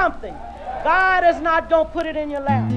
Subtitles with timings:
[0.00, 0.34] something.
[0.82, 2.70] God is not going to put it in your lap.